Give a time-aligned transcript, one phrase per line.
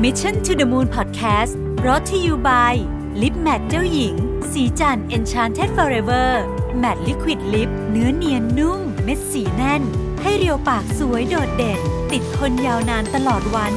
[0.00, 1.52] Mission to the Moon Podcast
[1.86, 2.74] รอ t ธออยู่ by
[3.22, 4.14] ลิปแมทเจ้าหญิง
[4.52, 6.28] สีจัน Enchanted Forever
[6.82, 9.82] Matte Liquid Lip เนื้อเนียนนุ่ม เม็ดสีแน่น
[10.22, 11.80] ให้เรียวปากสวยโดดเด่น
[12.12, 13.72] ติดทนยาวนานตลอดวัน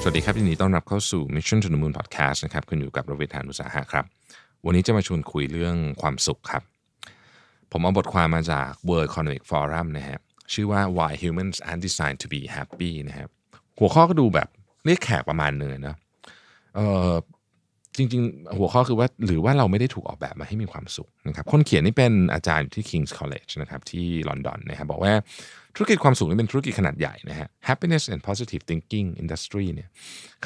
[0.00, 4.04] สวัสดีครับยินดีต้อนรับเข้าสู่ Mission to the Moon Podcast นะครับคุณอยู่กับรวิทยานุสาหะครับ
[4.66, 6.62] วันนี้จะมาชวนคุยเรื่องความสุขครับ
[7.72, 10.18] ผมเอาบทความมาจาก World Economic Forum นะฮะ
[10.52, 13.28] ชื่อว่า Why Humans Are Designed to Be Happy นะครับ
[13.78, 14.48] หัวข้อก็ดูแบบ
[14.84, 15.96] เรียกแขกประมาณเนึงนะ
[16.74, 16.80] เอ
[17.10, 17.12] อ
[17.96, 25.12] จริง ๆ หัวข้อคือว่าหรือว่าเราไม่ได้ถูกออกแบบมาให้มีความสุขนะครับคนเขียนนี่เป็นอาจารย์อยู่ที่ King's College นะครับที่ลอนดอนนะครับบอกว่า
[25.74, 29.88] ธุรกิจความสุขนี่เป็นธุรกิจขนาดใหญ่นะฮะ happiness and positive thinking industry เนี่ย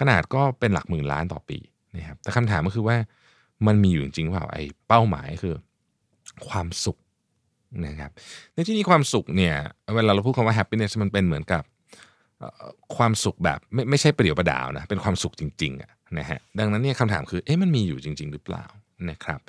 [0.00, 1.58] ขนาดก็เป็นหลักหมื่นล้านต่อปี
[1.96, 2.96] นะครับแต่คำถามก็คือว่า
[3.66, 5.54] มันมีอยู่จริงเปล่าไอ้เป้าหมายคือ
[6.48, 6.98] ความสุข
[7.86, 8.10] นะครับ
[8.54, 9.54] ในที่นี้ความสุขเนี่ย
[9.94, 11.62] เวลาเราพูดคำว่า happiness มันเป็นเหมือนกับ
[12.96, 18.64] ความสุขแบบไม่ไม่ใช่ประเดี๋ยวประดาวนะเป็นความสุขจริงๆอะนะฮะดังนั้นเนี่ยคำถามคือเอ๊ะมันมีอยู่จริง ๆ หรือเปล่า
[19.10, 19.40] นะครับ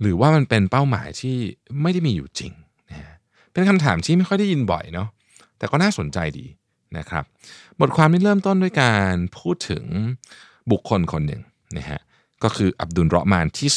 [0.00, 1.36] หรือว่ามันเป็นเป้าหมายที่
[1.82, 2.52] ไม่ได้มีอยู่จริง
[2.90, 3.14] นะฮะ
[3.52, 5.08] เป็นคำถามที่ไม่ค่อยได้ยินบ่อยเนาะ
[5.58, 6.46] แต่ก็น่าสนใจดี
[6.98, 7.24] นะครับ
[7.80, 9.84] บทความนี้เริ่มต้นด้วยการพูดถึง
[10.70, 11.42] บุคคลคนหนึ่ง
[11.76, 12.00] นะฮะ
[12.42, 13.70] ก็คืออับดุลเราะห์มานที่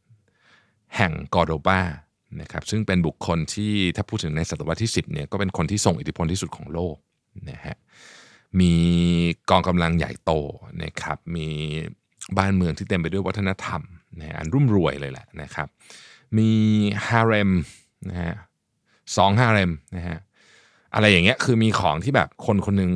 [0.00, 1.80] 3 แห่งกอร์โดบา
[2.40, 6.96] นะครับซึ่งเป็นบุคคลที่ถ้าพูดถึงในศตวรรษที่ 10เนี่ยก็เป็นคนที่ส่งอิทธิพลที่สุดของโลก
[7.50, 7.76] นะฮะ
[8.60, 8.72] มี
[9.50, 10.32] กองกำลังใหญ่โต
[10.82, 11.48] นะครับมี
[12.38, 13.80] บ้านเมืองที่เต็มไปด้วยวัฒนธรรม
[14.18, 15.68] นะฮะอันรุ่มรวยเลยแหละนะครับ
[16.38, 16.50] มี
[17.06, 17.50] ฮาเร็ม
[18.10, 18.34] นะฮะ
[19.16, 20.18] สองฮาเร็มนะฮะ
[20.94, 22.90] อะไรอย่างเงี้ยคือมีของที่แบบคนคนหนึ่ง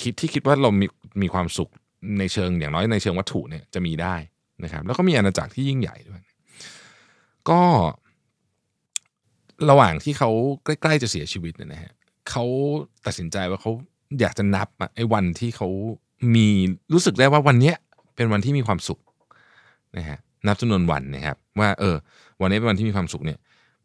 [0.00, 0.86] คิดที่คิดว่าเรามี
[1.22, 1.70] มีความสุข
[2.18, 4.14] ในเชิงอย่างน้อยในเชิงวัตถุเนี่ยจะมีได้
[4.64, 6.22] นะครับแล้วก็มีอาณาจักรที่ยิ่งใหญ่ด้วย
[7.50, 7.60] ก็
[9.70, 10.30] ระหว่างที่เขา
[10.64, 11.92] ใกล้ ๆ จะเสียชีวิตเนี่ยนะฮะ
[12.30, 12.44] เขา
[13.06, 13.72] ตัดสินใจว่าเขา
[14.20, 15.68] อยากจะนับอะไอ้วันที่เขา
[16.34, 16.46] มี
[16.92, 17.76] รู้สึกได้ว่าวันเนี้ย
[18.16, 19.00] เป็นวันที่มีความสุข
[19.96, 21.96] นะฮะนับจำนวนวันนะครับ ว่าเออ
[22.40, 23.38] วันนี้เป็นวันที่มีความสุขเนี่ย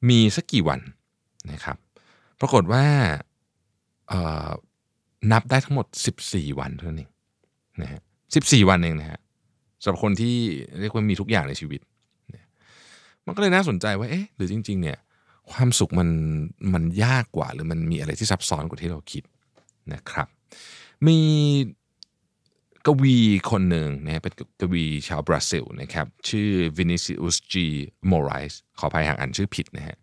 [0.10, 0.80] มีสักกี่วัน
[1.52, 1.78] นะครับ
[2.40, 2.86] ปรากฏว่า
[4.10, 4.50] เอ่อ
[5.32, 5.86] นับได้ทั้งหมด
[6.24, 7.10] 14 วันเท่านั้นเอง
[7.82, 8.02] นะฮะ
[8.36, 9.20] 14วันเองนะฮะ
[9.82, 10.36] สำหรับคนที่
[10.80, 11.82] เรียกว่ามีทุกอย่างในชีวิต
[13.26, 14.98] มันก็เลยน่าสนใจว่าเอ๊ะหรือจริง ๆ เนี่ย
[15.52, 16.10] ความสุขมัน
[16.74, 19.24] มันยากกว่าหรือมันมีอะไรที่ซับซ้อนกว่าที่เราคิด
[19.94, 20.28] นะครับ
[21.08, 21.20] มี
[22.88, 23.18] กวี
[23.52, 27.66] คนหนึ่งนะฮะเป็นกวีชาวบราซิลนะครับ ชื่อวินิซิอุสจี
[28.08, 29.98] โมไรส์ขออภัยหากอ่านชื่อผิดนะฮะ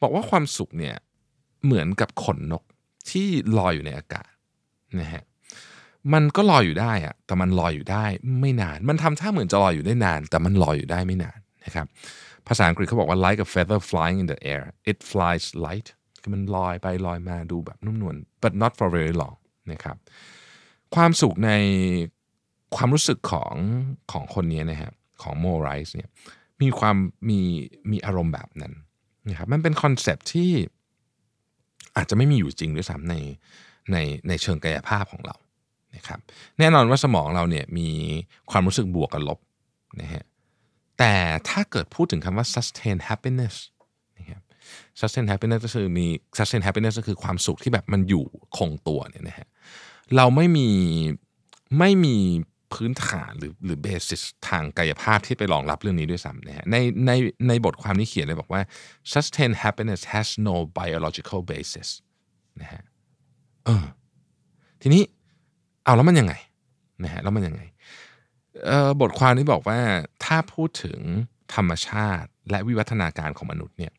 [0.00, 0.96] บอกว่าความสุขเนี่ย
[1.64, 2.62] เหมือนกับขนนก
[3.10, 3.26] ที่
[3.58, 4.30] ลอยอยู่ในอากาศ
[5.00, 5.22] นะฮะ
[6.12, 8.04] มันก็ลอยอยู่ได้อะแต่มันลอยอยู่ได้
[8.40, 11.86] ไม่นาน มันทำท่าเหมือนจะลอยอยู่ได้นาน แต่มันลอยอยู่ได้ไม่นานนะครับ
[12.48, 15.88] ภาษาอังกฤษเขาบอกว่า like a feather flying in the air it flies light
[16.22, 19.36] คือมันลอยไปลอยมาดูแบบนุ่มนวล but not for very long
[19.72, 19.96] นะครับ
[20.94, 21.50] ความสุขใน
[22.76, 23.54] ความรู้สึกของ
[24.12, 24.92] ของคนนี้นะครับ
[25.22, 26.08] ของโมไรส์เนี่ย
[26.62, 26.96] มีความ
[27.28, 27.40] มี
[27.90, 28.72] มีอารมณ์แบบนั้น
[29.28, 30.50] นะครับมันเป็นคอนเซปที่
[31.96, 33.14] อาจจะไม่มีอยู่จริงด้วยซ้ำใน
[33.92, 33.96] ใน
[34.28, 35.36] ในเชิงกายภาพของเรา
[35.96, 36.20] นะครับ
[36.58, 37.88] แน่นอนว่าสมองเราเนี่ยมี
[38.50, 39.38] ความรู้สึกบวกกับลบ
[40.00, 40.24] นะฮะ
[40.98, 41.14] แต่
[41.48, 43.54] ถ้าเกิดพูดถึงคำว่า sustain happiness
[44.18, 44.42] นะครับ
[45.00, 46.06] sustain happiness ก็คือมี
[46.38, 48.24] sustain happiness ก็คือความสุขที่แบบมันอยู่
[48.56, 49.48] คงตัวเนี่ยนะฮะ
[50.16, 50.68] เราไม่มี
[51.78, 52.16] ไม่มี
[52.72, 56.76] พื้นฐานหรือหรือเบสิสทางกายภาพที่ไปรองรับเรื่องนี้ด้วยซ้ำนะฮะใน
[57.06, 57.12] ใน
[57.48, 58.62] ในบทความนี้เขียนเลยบอกว่า
[59.12, 61.88] sustain happiness has no biological basis
[62.60, 62.82] นะฮะ
[63.66, 63.84] เออ
[64.82, 65.02] ทีนี้
[65.84, 66.34] เอาแล้วมันยังไง
[67.04, 67.62] นะฮะแล้วมันยังไง
[69.00, 69.80] บทความนี้บอกว่า
[70.24, 71.00] ถ้าพูดถึง
[71.54, 73.92] ธรรมชาติและวิวัฒนาการของมนุษย์เนี่ย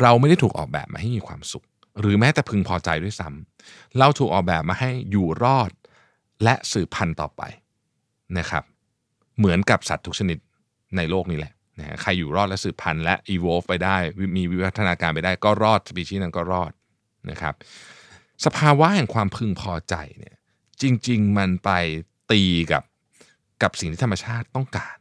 [0.00, 1.64] เราไม่ได้ถูกออกแบบมาให้มีความสุข
[2.00, 5.70] หรือแม้แต่พึงพอใจด้วยซ้ำเราถูกออกแบบมาให้อยู่รอด
[6.44, 7.42] และสืบพันธุ์ต่อไป
[8.38, 8.64] นะครับ
[9.38, 10.38] เหมือนกับสัตว์ทุกชนิด
[10.96, 13.96] ในโลกนี้แหละนะใครอยู่รอดและสืบพันธุ์และ evolve ไปได้
[14.36, 16.72] มีวิวัฒนาการไปได้ก็รอดสปีชีส์นั้นก็รอด
[17.30, 17.54] นะครับ
[18.44, 20.34] สภาวะแห่งความพึงพอใจเนี่ย
[20.82, 21.70] จริง ๆ มันไป
[22.30, 22.42] ตี
[22.72, 22.82] กับ
[23.62, 24.96] กับสิ่งที่ธรรมชาติต้องการ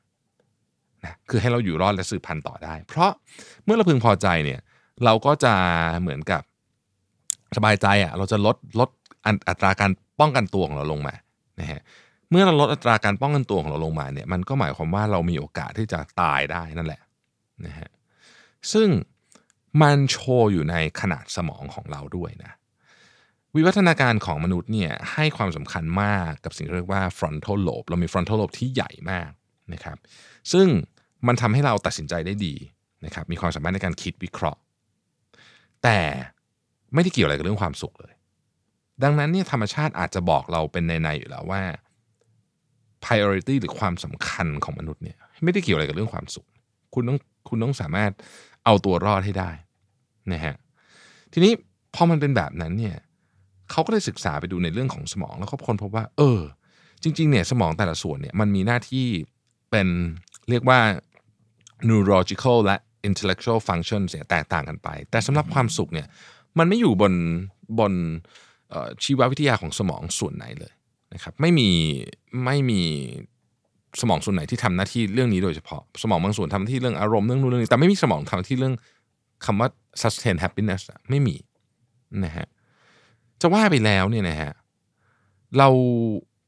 [1.03, 3.11] นะคือให้เราอยู่รอดและสืบพันธุ์ต่อได้ เพราะ
[3.63, 4.59] เมื่อเราพึงพอใจเนี่ย
[5.05, 5.53] เราก็จะ
[6.01, 6.41] เหมือนกับ
[7.57, 8.89] สบายใจอะเราจะลดลด
[9.25, 11.15] อัอัตราการป้องกันตัวของเราลงมา
[11.59, 11.81] นะฮะ
[12.31, 17.01] เมื่อเราลดอัตราการป้องกันตัวของเราลงมาเนี่ยมันก็หมายความว่าเรามีโอกาสที่จะตายได้นั่นแหละ
[17.65, 17.89] นะฮะ
[18.73, 18.89] ซึ่ง
[19.81, 22.51] มันโชว์อยู่ในขนาดสมองของเราด้วยนะ
[23.55, 29.29] วิวัฒนาการของมนุษย์เนี่ยให้ความสำคัญมากกับสิ่งที่เรียกว่า frontal lobe เรามี frontal lobe ที่ใหญ่มาก
[29.73, 29.97] นะครับ
[30.51, 30.67] ซึ่ง
[31.27, 32.53] มันทำให้เราตัดสินใจได้ดี
[33.05, 34.61] นะครับมีความสามารถในการคิดวิเคราะห์
[35.83, 35.99] แต่
[36.93, 38.13] ไม่ได้เกี่ยวอะไรกับเรื่องความสุขเลย
[39.03, 41.61] ดังนั้นเนี่ยธรรมชาติอาจจะบอกเราเป็นในๆอยู่แล้วว่า
[43.03, 46.47] priority หรือความสำคัญของมนุษย์เนี่ยไม่ได้เกี่ยวอะไรกับเรื่องความสุข
[46.93, 47.19] คุณต้อง
[47.49, 48.11] คุณต้องสามารถ
[48.65, 49.51] เอาตัวรอดให้ได้
[50.33, 50.55] นะฮะ
[51.33, 51.53] ทีนี้
[51.95, 52.97] พอมันเป็นแบบนั้นเนี่ย
[53.71, 56.41] เขาก็ได้ศึกษาไปดูในเรื่องของสมอง แล้วก็ค้นพบว่า เออ
[57.03, 59.05] จริงๆเนี่ยสมองแต่ละส่วนเนี่ยมันมีหน้าที่
[59.71, 59.87] เป็น
[60.49, 60.79] เรียกว่า
[61.89, 62.77] neurological และ
[63.09, 66.07] intellectual functions เนี่ยแตกต่างกันไป แต่สำหรับความสุขเนี่ย
[66.59, 67.13] มันไม่อยู่บน
[67.79, 67.93] บน
[69.03, 70.73] ชีววิทยาของสมองส่วนไหนเลย
[71.13, 71.69] นะครับไม่มี
[72.45, 72.81] ไม่มี
[74.01, 78.75] สมองส่วนไหนที่ทำหน้าที่เรื่องนี้โดยเฉพาะ สมองบางส่วนทำหน้าที่เรื่องอารมณ์เรื่องนู้นเรื่องนี้แต่ไม่มีสมองทำหน้าที่เรื่อง
[79.45, 79.69] คำว่า
[80.01, 81.35] sustain happiness ไม่มี
[82.25, 82.47] นะฮะ
[83.41, 84.53] จะว่าไปแล้วเนี่ยนะฮะ
[85.57, 85.69] เรา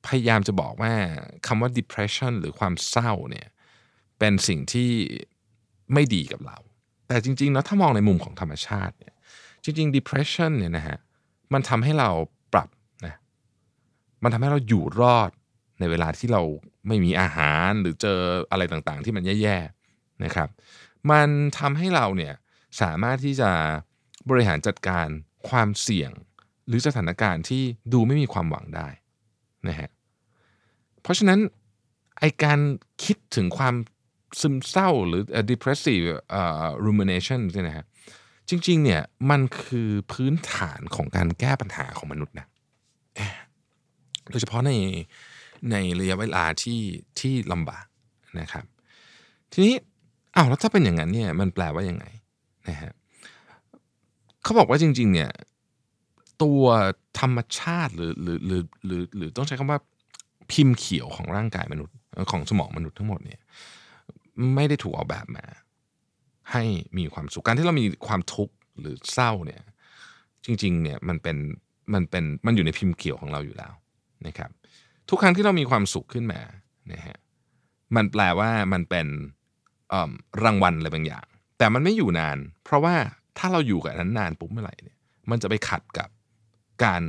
[0.07, 0.93] พยายามจะบอกว่า
[1.47, 3.47] คำว่า depression หรือความเศร้าเนี่ย
[4.19, 4.91] เป็นสิ่งที่
[5.93, 6.57] ไม่ดีกับเรา
[7.07, 9.13] แต่จริงๆแล้วถ้ามองในมุมของธรรมชาติเนี่ย
[9.63, 10.97] จริง ๆ depression เนี่ยนะฮะ
[11.53, 12.09] มันทำให้เรา
[12.53, 12.69] ปรับ
[13.05, 13.15] นะ
[14.23, 15.31] มันทำให้เราอยู่รอด
[15.79, 16.41] ในเวลาที่เรา
[16.87, 18.19] ไม่มีอาหารหรือเจอ
[18.51, 20.49] อะไรต่างๆ ที่มันแย่ๆนะครับ
[21.11, 21.29] มัน
[21.59, 22.33] ทำให้เราเนี่ย
[22.81, 23.51] สามารถที่จะ
[24.29, 25.07] บริหารจัดการ
[25.49, 26.11] ความเสี่ยง
[26.67, 28.87] หรือสถานการณ์ที่ดูไม่มีความหวังได้
[29.67, 29.89] นะฮะ
[31.01, 31.39] เพราะฉะนั้น
[32.19, 32.59] ไอการ
[33.03, 33.75] คิดถึงความ
[34.41, 36.05] ซึมเศร้าหรือ depressive
[36.39, 37.85] uh, rumination เนี่ยนะฮะ
[38.49, 42.47] จริงๆเนี่ยมันคือพื้นฐานของการแก้ปัญหาของมนุษย์นะ
[44.29, 44.71] โดยเฉพาะใน
[45.71, 46.81] ในระยะเวลาที่
[47.19, 47.85] ที่ลำบาก
[48.39, 48.65] นะครับ
[49.51, 49.75] ทีนี้
[50.35, 52.05] อ้าวแล้วถ้าเป็นอย่างนั้นเนี่ยมันแปลว่ายังไง
[52.69, 52.91] นะฮะ
[54.43, 55.29] เขาบอกว่าจริงๆเนี่ย
[56.43, 56.63] ตัว
[57.19, 59.79] ธรรมชาติหรือหรือหรือหรือหรือต้องใช้คำว่า
[60.51, 61.95] พิมพ์เขียวของร่างกายมนุษย์
[62.31, 63.39] ของสมองมนุษย์ทั้งหมดเนี่ย
[64.55, 65.45] ไม่ได้ถูกออกแบบมา
[66.51, 66.63] ให้
[66.97, 69.61] มีความสุขการที่เรามีความทุกข์หรือเศร้าเนี่ย
[70.45, 71.37] จริงๆเนี่ยมันเป็น
[71.93, 73.73] มันเป็นมันอยู่ในพิมพ์เขียวของเราอยู่แล้ว
[74.27, 74.49] นะครับ
[75.09, 76.41] ทุกครั้งที่เรามีความสุขขึ้นมา
[76.91, 77.17] นะฮะ
[77.95, 79.07] มันแปลว่ามันเป็น
[80.43, 81.25] รางวัลอะไรบางอย่าง
[81.57, 82.95] แต่มันไม่อยู่นาน เพราะว่า
[83.37, 84.97] ถ้าเราอยู่กับนั้นนานปุ๊บเมื่อไหร่เนี่ย
[85.29, 86.09] มันจะไปขัดกับ
[86.83, 87.01] การ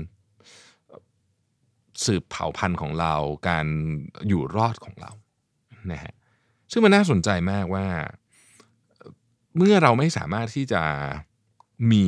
[2.05, 3.15] สืบเผ่าพันธุ์ของเรา
[3.49, 3.67] การ
[4.29, 5.11] อยู่รอดของเรา
[5.93, 6.15] นะฮะ
[6.73, 7.87] ซึ่งมันน่าสนใจมากว่า
[9.57, 10.83] เมื่อเราไม่สามารถที่จะ
[11.93, 12.07] มี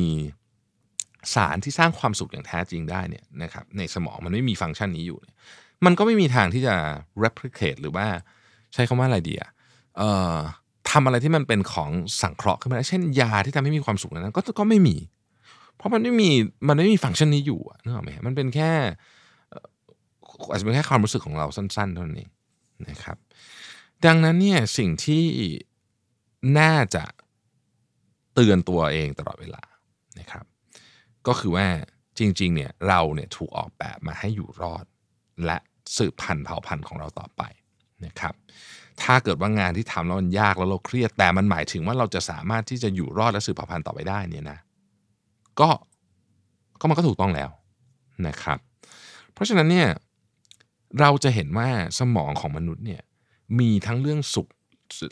[1.33, 5.33] สารที่สร้างความสุขอย่างแท้จริงได้เนี่ยนะครับในสมองมันไม่มีฟังก์ชันนี้อยู่ย
[5.85, 6.75] มันก็ไม่มีทางที่จะ
[7.23, 8.05] replicate หรือว่า
[8.73, 9.49] ใช้คำว่าอะไรดีอะ
[10.91, 11.89] ทำอะไรที่มันเป็นของ
[12.21, 14.95] สังเคราะห์ขึ้นมา เช่นยาที่ทำให้มีความสุขนั้นก็ก็ไม่มี
[15.81, 16.29] เพราะมันไม่มี
[16.67, 18.71] มันไม่มีฟังก์ชันนี้อยู่นึกออกไหมมันเป็นแค่
[20.49, 22.31] อาจจะเป็นแค่ความรู้สึกของเราสั้นๆเท่านั้นเอง
[22.89, 23.17] นะครับ
[24.05, 25.25] ดังนั้นเนี่ยสิ่งที่
[26.59, 27.03] น่าจะ
[28.33, 29.63] เตือนตัวเองตลอดเวลา
[30.19, 30.45] นะครับ
[31.27, 31.67] ก็คือว่า
[32.19, 34.85] จริงๆเนี่ยเราเนี่ยถูกออกแบบมาให้อยู่รอด
[35.45, 35.57] และ
[35.97, 37.41] สืบพันธุ์เผ่าพันธุ์ของเราต่อไป
[38.05, 38.33] นะครับ
[39.03, 44.59] ถ้าเกิดว่างานที่ทำแล้วมันยากแล้วเราเครียดแต่มันหมายถึงว่าเราจะสามารถที่จะอยู่รอดและสืบเผ่าพันธุ์ต่อไปได้เนี่ยนะ
[45.59, 45.69] ก็
[46.79, 47.49] ก็มันก็ถูกต้องแล้ว
[48.27, 48.57] นะครับ
[49.33, 49.87] เพราะฉะนั้นเนี่ย
[50.99, 51.69] เราจะเห็นว่า
[51.99, 53.01] สมองของมนุษย์เนี่ย
[53.59, 54.47] มีทั้งเรื่องสุข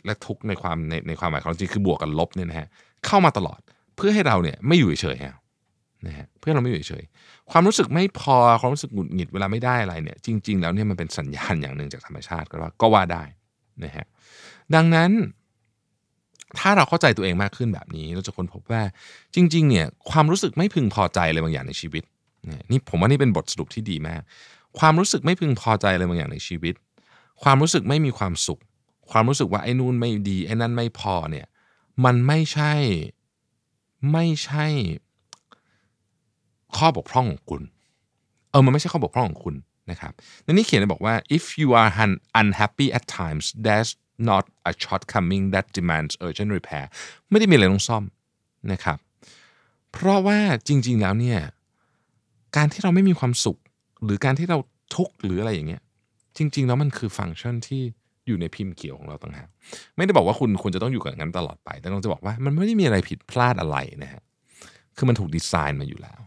[0.06, 2.68] และทุกข์ในความในในความหมายของจริงคือบวกกับลบเนี่ยนะฮะ
[3.06, 3.60] เข้ามาตลอด
[3.96, 7.04] เพื่อให้เราเนี่ยไม่อยู่เฉยๆนะฮะเพื่อเราไม่อยู่เฉย
[7.50, 13.22] ความรู้สึกไม่พอความรู้สึกหงุดหงิดเวลาไม่ได้อะไรเนี่ย จริง ๆ แล้วเนี่ยมันเป็นสัญญาณอย่างหนึ่งจากธรรมชาติก็ว่าก็ว่าได้
[13.84, 14.06] นะฮะ
[14.74, 15.10] ดังนั้น
[16.58, 18.82] ถ้าเราเข้าใจตัวเองมากขึ้นแบบนี้ เราจะค้นพบว่า
[19.34, 22.02] จริง ๆ เนี่ยความรู้สึกไม่พึงพอใจอะไรบางอย่างในชีวิต
[22.70, 24.20] นี่ผมว่านี่เป็นบทสรุปที่ดีมาก
[24.78, 26.74] ความรู้สึกไม่พึงพอใจอะไรบางอย่างในชีวิต
[27.42, 28.60] ความรู้สึกไม่มีความสุข
[29.10, 31.46] ความรู้สึกว่าไอ้นู่นไม่ดีไอ้นั่นไม่พอเนี่ย
[32.04, 32.72] มันไม่ใช่
[34.12, 34.66] ไม่ใช่
[36.76, 37.62] ข้อบกพร่องของคุณ
[38.50, 39.54] เออมันไม่ใช่ข้อบกพร่องของคุณ
[39.90, 40.12] นะครับ
[40.44, 41.90] ในนี้เขียนบอกว่า if you are
[42.40, 43.90] unhappy at times that's
[44.30, 46.84] not a shortcoming that demands urgent repair
[47.30, 48.04] ไม่ได้มีอะไรต้องซ่อม
[48.72, 48.98] นะครับ
[49.92, 51.38] เพราะว่าจริง ๆ แล้วเนี่ย
[52.56, 53.58] การที่เราไม่มีความสุข
[54.04, 54.58] หรือการที่เรา
[54.96, 55.82] ทุกข์หรืออะไรอย่างเงี้ย
[56.36, 57.82] จริง ๆ แล้วมันคือฟังก์ชันที่
[58.26, 59.48] อยู่ในพิมพ์เขียวของเราต่างหาก
[59.96, 64.22] ไม่ได้บอกว่าคุณควรจะต้องอยู่กับงั้นตลอดไป แต่เราจะบอกว่ามันไม่ได้มีอะไรผิดพลาดอะไรนะฮะ
[64.96, 66.20] คือมันถูกดีไซน์มาอยู่แล้ว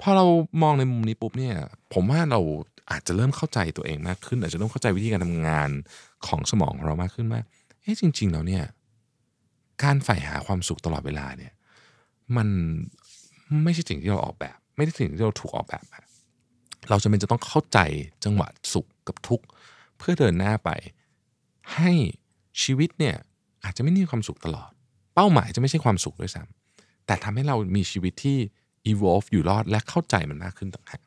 [0.00, 0.24] พอเรา
[0.62, 1.54] มองในมุมนี้ปุ๊บเนี่ย
[1.94, 2.40] ผมว่าเรา
[2.90, 5.70] อาจจะเริ่มเข้าใจตัวเองมากขึ้น อาจจะเริ่มเข้าใจวิธีการทำงาน
[6.28, 7.40] ของสมองของเรามากขึ้นว่า
[7.80, 8.64] เอ๊ะจริง ๆ แล้วเนี่ย
[9.82, 11.52] การใฝ่หาความสุขตลอดเวลาเนี่ย
[12.36, 12.48] มัน
[13.64, 16.00] ไม่ใช่สิ่งที่เราออกแบบ ไม่ใช่สิ่งที่เราถูกออกแบบมา
[16.90, 17.78] เราจะเป็นจะต้องเข้าใจ
[18.24, 19.46] จังหวะสุขกับทุกข์
[19.98, 20.70] เพื่อเดินหน้าไป
[21.74, 21.90] ให้
[22.62, 23.16] ชีวิตเนี่ย
[23.64, 24.70] อาจจะไม่มีความสุขตลอด
[25.14, 28.38] เป้าหมายจะไม่ใช่ความสุขด้วยซ้ำแต่ทำให้เรามีชีวิตที่
[28.90, 31.00] evolve อยู่รอดและเข้าใจมันมากขึ้นต่างหาก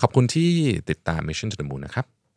[0.00, 0.50] ขอบคุณที่
[0.90, 2.06] ติดตาม Mission to the Moon นะครับ